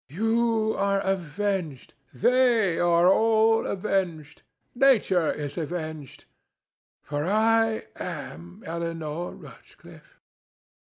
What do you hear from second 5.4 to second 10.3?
avenged; for I am Eleanore Rochcliffe."